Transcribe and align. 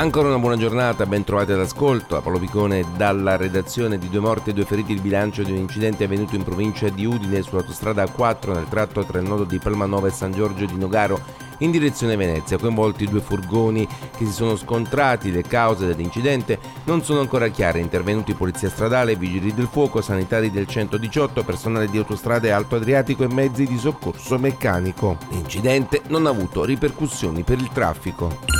Ancora 0.00 0.28
una 0.28 0.38
buona 0.38 0.56
giornata, 0.56 1.06
ben 1.06 1.24
trovati 1.24 1.50
all'ascolto. 1.50 2.16
A 2.16 2.20
Paolo 2.20 2.38
Picone 2.38 2.84
dalla 2.96 3.36
redazione 3.36 3.98
di 3.98 4.08
due 4.08 4.20
morti 4.20 4.50
e 4.50 4.52
due 4.52 4.64
feriti 4.64 4.92
il 4.92 5.00
bilancio 5.00 5.42
di 5.42 5.50
un 5.50 5.56
incidente 5.56 6.04
avvenuto 6.04 6.36
in 6.36 6.44
provincia 6.44 6.88
di 6.88 7.04
Udine 7.04 7.42
sull'autostrada 7.42 8.04
A4 8.04 8.54
nel 8.54 8.68
tratto 8.68 9.04
tra 9.04 9.18
il 9.18 9.26
nodo 9.26 9.42
di 9.42 9.58
Palmanova 9.58 10.06
e 10.06 10.12
San 10.12 10.30
Giorgio 10.30 10.66
di 10.66 10.78
Nogaro 10.78 11.20
in 11.58 11.72
direzione 11.72 12.14
Venezia, 12.14 12.58
coinvolti 12.58 13.06
due 13.06 13.20
furgoni 13.20 13.88
che 14.16 14.24
si 14.24 14.30
sono 14.30 14.54
scontrati. 14.54 15.32
Le 15.32 15.42
cause 15.42 15.86
dell'incidente 15.86 16.60
non 16.84 17.02
sono 17.02 17.18
ancora 17.18 17.48
chiare. 17.48 17.80
Intervenuti 17.80 18.34
polizia 18.34 18.70
stradale, 18.70 19.16
vigili 19.16 19.52
del 19.52 19.66
fuoco, 19.68 20.00
sanitari 20.00 20.52
del 20.52 20.68
118, 20.68 21.42
personale 21.42 21.88
di 21.88 21.98
autostrade 21.98 22.52
Alto 22.52 22.76
Adriatico 22.76 23.24
e 23.24 23.34
mezzi 23.34 23.66
di 23.66 23.76
soccorso 23.76 24.38
meccanico. 24.38 25.18
L'incidente 25.30 26.02
non 26.06 26.26
ha 26.26 26.30
avuto 26.30 26.64
ripercussioni 26.64 27.42
per 27.42 27.58
il 27.58 27.70
traffico. 27.72 28.57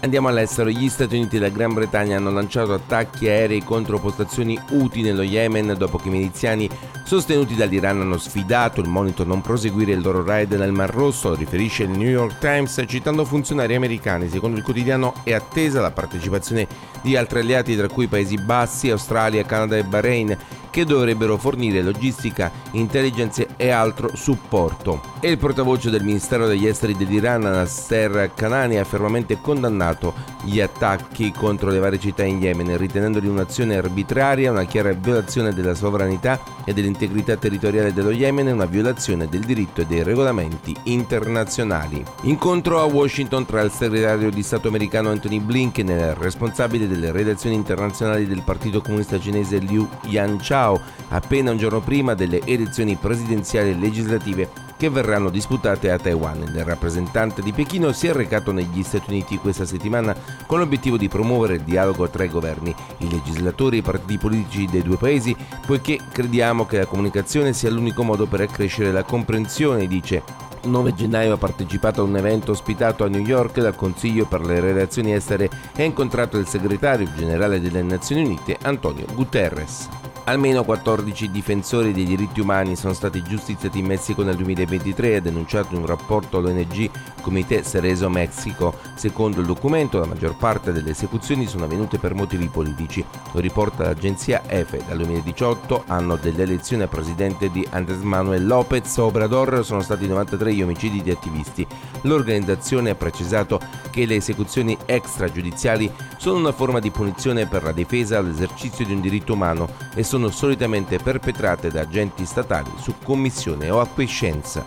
Andiamo 0.00 0.28
all'estero. 0.28 0.68
Gli 0.68 0.88
Stati 0.88 1.16
Uniti 1.16 1.36
e 1.36 1.40
la 1.40 1.48
Gran 1.48 1.72
Bretagna 1.72 2.16
hanno 2.16 2.30
lanciato 2.30 2.72
attacchi 2.72 3.28
aerei 3.28 3.64
contro 3.64 3.98
postazioni 3.98 4.58
UTI 4.70 5.02
nello 5.02 5.22
Yemen 5.22 5.74
dopo 5.76 5.96
che 5.98 6.08
i 6.08 6.10
miliziani 6.10 6.68
sostenuti 7.04 7.54
dall'Iran 7.54 8.00
hanno 8.00 8.18
sfidato 8.18 8.80
il 8.80 8.88
monito 8.88 9.24
non 9.24 9.40
proseguire 9.40 9.92
il 9.92 10.02
loro 10.02 10.22
raid 10.24 10.52
nel 10.52 10.72
Mar 10.72 10.90
Rosso, 10.90 11.34
riferisce 11.34 11.84
il 11.84 11.90
New 11.90 12.08
York 12.08 12.38
Times 12.38 12.84
citando 12.86 13.24
funzionari 13.24 13.74
americani. 13.74 14.28
Secondo 14.28 14.58
il 14.58 14.64
quotidiano 14.64 15.14
è 15.24 15.32
attesa 15.32 15.80
la 15.80 15.90
partecipazione 15.90 16.66
di 17.02 17.16
altri 17.16 17.40
alleati 17.40 17.76
tra 17.76 17.88
cui 17.88 18.06
Paesi 18.06 18.36
Bassi, 18.36 18.90
Australia, 18.90 19.44
Canada 19.44 19.76
e 19.76 19.84
Bahrain 19.84 20.36
che 20.70 20.84
dovrebbero 20.84 21.38
fornire 21.38 21.80
logistica, 21.80 22.52
intelligence 22.72 23.48
e 23.56 23.70
altro 23.70 24.14
supporto. 24.14 25.15
E 25.26 25.30
il 25.30 25.38
portavoce 25.38 25.90
del 25.90 26.04
Ministero 26.04 26.46
degli 26.46 26.68
Esteri 26.68 26.96
dell'Iran, 26.96 27.40
Nasser 27.40 28.30
Kanani, 28.32 28.78
ha 28.78 28.84
fermamente 28.84 29.40
condannato 29.40 30.14
gli 30.44 30.60
attacchi 30.60 31.32
contro 31.32 31.68
le 31.68 31.80
varie 31.80 31.98
città 31.98 32.22
in 32.22 32.40
Yemen, 32.40 32.76
ritenendoli 32.76 33.26
un'azione 33.26 33.76
arbitraria, 33.76 34.52
una 34.52 34.66
chiara 34.66 34.92
violazione 34.92 35.52
della 35.52 35.74
sovranità 35.74 36.38
e 36.64 36.72
dell'integrità 36.72 37.36
territoriale 37.36 37.92
dello 37.92 38.12
Yemen 38.12 38.46
e 38.46 38.52
una 38.52 38.66
violazione 38.66 39.28
del 39.28 39.40
diritto 39.40 39.80
e 39.80 39.86
dei 39.86 40.04
regolamenti 40.04 40.72
internazionali. 40.84 42.04
Incontro 42.22 42.78
a 42.78 42.84
Washington 42.84 43.46
tra 43.46 43.62
il 43.62 43.72
segretario 43.72 44.30
di 44.30 44.44
Stato 44.44 44.68
americano 44.68 45.10
Anthony 45.10 45.40
Blinken 45.40 45.90
e 45.90 46.10
il 46.10 46.14
responsabile 46.14 46.86
delle 46.86 47.10
redazioni 47.10 47.56
internazionali 47.56 48.28
del 48.28 48.42
Partito 48.44 48.80
Comunista 48.80 49.18
Cinese 49.18 49.58
Liu 49.58 49.88
Yanchao 50.04 50.80
appena 51.08 51.50
un 51.50 51.58
giorno 51.58 51.80
prima 51.80 52.14
delle 52.14 52.40
elezioni 52.44 52.94
presidenziali 52.94 53.70
e 53.70 53.76
legislative 53.76 54.65
che 54.76 54.90
verranno 54.90 55.30
disputate 55.30 55.90
a 55.90 55.98
Taiwan. 55.98 56.42
Il 56.42 56.64
rappresentante 56.64 57.42
di 57.42 57.52
Pechino 57.52 57.92
si 57.92 58.06
è 58.06 58.12
recato 58.12 58.52
negli 58.52 58.82
Stati 58.82 59.10
Uniti 59.10 59.38
questa 59.38 59.64
settimana 59.64 60.14
con 60.46 60.58
l'obiettivo 60.58 60.96
di 60.96 61.08
promuovere 61.08 61.54
il 61.54 61.62
dialogo 61.62 62.08
tra 62.08 62.24
i 62.24 62.28
governi, 62.28 62.74
i 62.98 63.10
legislatori 63.10 63.76
e 63.76 63.80
i 63.80 63.82
partiti 63.82 64.18
politici 64.18 64.66
dei 64.66 64.82
due 64.82 64.96
paesi, 64.96 65.36
poiché 65.66 65.98
crediamo 66.12 66.66
che 66.66 66.78
la 66.78 66.86
comunicazione 66.86 67.52
sia 67.52 67.70
l'unico 67.70 68.02
modo 68.02 68.26
per 68.26 68.40
accrescere 68.40 68.92
la 68.92 69.04
comprensione, 69.04 69.86
dice 69.86 70.22
il 70.62 70.72
9 70.72 70.94
gennaio 70.94 71.34
ha 71.34 71.38
partecipato 71.38 72.00
a 72.00 72.04
un 72.04 72.16
evento 72.16 72.50
ospitato 72.50 73.04
a 73.04 73.08
New 73.08 73.24
York 73.24 73.60
dal 73.60 73.76
Consiglio 73.76 74.26
per 74.26 74.40
le 74.40 74.58
relazioni 74.58 75.14
estere 75.14 75.48
e 75.74 75.82
ha 75.82 75.86
incontrato 75.86 76.38
il 76.38 76.46
segretario 76.48 77.08
generale 77.14 77.60
delle 77.60 77.82
Nazioni 77.82 78.24
Unite 78.24 78.58
Antonio 78.62 79.06
Guterres. 79.14 79.88
Almeno 80.28 80.64
14 80.64 81.30
difensori 81.30 81.92
dei 81.92 82.04
diritti 82.04 82.40
umani 82.40 82.74
sono 82.74 82.94
stati 82.94 83.22
giustiziati 83.22 83.78
in 83.78 83.86
Messico 83.86 84.24
nel 84.24 84.34
2023, 84.34 85.14
ha 85.14 85.20
denunciato 85.20 85.76
in 85.76 85.82
un 85.82 85.86
rapporto 85.86 86.38
all'ONG 86.38 86.90
Comité 87.20 87.62
Cerezo 87.62 88.08
Mexico. 88.08 88.74
Secondo 88.96 89.38
il 89.38 89.46
documento, 89.46 90.00
la 90.00 90.06
maggior 90.06 90.36
parte 90.36 90.72
delle 90.72 90.90
esecuzioni 90.90 91.46
sono 91.46 91.66
avvenute 91.66 91.98
per 91.98 92.14
motivi 92.14 92.48
politici. 92.48 93.04
Lo 93.34 93.38
riporta 93.38 93.84
l'agenzia 93.84 94.42
EFE. 94.48 94.82
Dal 94.88 94.96
2018, 94.96 95.84
anno 95.86 96.16
delle 96.16 96.42
elezioni 96.42 96.82
a 96.82 96.88
presidente 96.88 97.48
di 97.48 97.64
Andrés 97.70 98.00
Manuel 98.00 98.44
López 98.44 98.96
Obrador, 98.96 99.64
sono 99.64 99.80
stati 99.80 100.08
93 100.08 100.54
gli 100.54 100.62
omicidi 100.62 101.02
di 101.02 101.12
attivisti. 101.12 101.64
L'organizzazione 102.02 102.90
ha 102.90 102.94
precisato 102.96 103.60
che 103.90 104.06
le 104.06 104.16
esecuzioni 104.16 104.76
extragiudiziali 104.86 105.88
sono 106.16 106.38
una 106.38 106.52
forma 106.52 106.80
di 106.80 106.90
punizione 106.90 107.46
per 107.46 107.62
la 107.62 107.72
difesa 107.72 108.18
all'esercizio 108.18 108.84
di 108.84 108.92
un 108.92 109.00
diritto 109.00 109.34
umano 109.34 109.68
e 109.94 110.02
sono 110.02 110.15
sono 110.16 110.30
solitamente 110.30 110.96
perpetrate 110.96 111.70
da 111.70 111.82
agenti 111.82 112.24
statali 112.24 112.70
su 112.80 112.94
commissione 113.04 113.68
o 113.68 113.80
acquiescenza. 113.80 114.64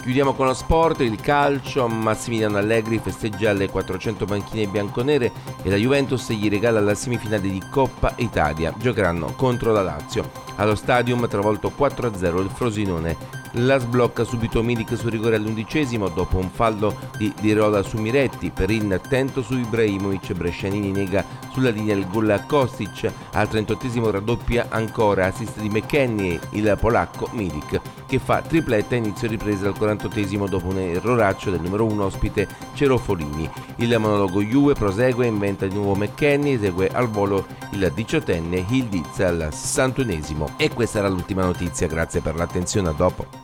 Chiudiamo 0.00 0.32
con 0.32 0.46
lo 0.46 0.54
sport, 0.54 1.00
il 1.00 1.20
calcio, 1.20 1.86
Massimiliano 1.86 2.56
Allegri 2.56 2.98
festeggia 2.98 3.52
le 3.52 3.68
400 3.68 4.24
banchine 4.24 4.66
bianconere 4.66 5.30
e 5.62 5.68
la 5.68 5.76
Juventus 5.76 6.30
gli 6.32 6.48
regala 6.48 6.80
la 6.80 6.94
semifinale 6.94 7.42
di 7.42 7.62
Coppa 7.70 8.14
Italia, 8.16 8.72
giocheranno 8.78 9.34
contro 9.36 9.70
la 9.70 9.82
Lazio. 9.82 10.30
Allo 10.56 10.74
stadium 10.74 11.28
travolto 11.28 11.70
4-0 11.76 12.40
il 12.40 12.50
Frosinone. 12.50 13.43
La 13.58 13.78
sblocca 13.78 14.24
subito 14.24 14.64
Milik 14.64 14.96
su 14.96 15.08
rigore 15.08 15.36
all'undicesimo 15.36 16.08
dopo 16.08 16.38
un 16.38 16.50
fallo 16.50 16.96
di 17.16 17.32
Dirola 17.40 17.82
su 17.82 17.98
Miretti, 17.98 18.50
Perin 18.50 18.92
attento 18.92 19.42
su 19.42 19.56
Ibrahimovic, 19.56 20.32
Brescianini 20.32 20.90
nega 20.90 21.24
sulla 21.52 21.70
linea 21.70 21.94
il 21.94 22.08
gol 22.08 22.30
a 22.30 22.44
Kostic, 22.44 23.12
al 23.32 23.48
38esimo 23.48 24.10
raddoppia 24.10 24.66
ancora 24.70 25.26
assist 25.26 25.60
di 25.60 25.68
McKenny 25.68 26.36
il 26.50 26.76
polacco 26.80 27.28
Milik 27.30 27.80
che 28.06 28.18
fa 28.18 28.42
tripletta 28.42 28.96
inizio 28.96 29.28
ripresa 29.28 29.68
al 29.68 29.74
48esimo 29.78 30.48
dopo 30.48 30.68
un 30.68 30.78
erroraccio 30.78 31.50
del 31.50 31.60
numero 31.60 31.84
1 31.84 32.04
ospite 32.04 32.48
Cerofolini. 32.74 33.48
Il 33.76 33.96
monologo 33.98 34.42
Juve 34.42 34.74
prosegue, 34.74 35.26
inventa 35.26 35.66
di 35.66 35.74
nuovo 35.74 35.94
McKenny, 35.94 36.54
esegue 36.54 36.88
al 36.88 37.08
volo 37.08 37.46
il 37.70 37.90
diciottenne 37.94 38.64
Hildiz 38.68 39.20
al 39.20 39.48
61esimo. 39.50 40.56
E 40.56 40.70
questa 40.70 40.98
era 40.98 41.08
l'ultima 41.08 41.44
notizia, 41.44 41.86
grazie 41.86 42.20
per 42.20 42.34
l'attenzione, 42.34 42.88
a 42.88 42.92
dopo. 42.92 43.43